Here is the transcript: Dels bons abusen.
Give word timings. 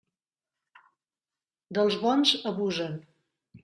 Dels 1.79 2.01
bons 2.07 2.35
abusen. 2.55 3.01